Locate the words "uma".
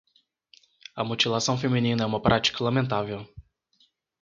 2.07-2.19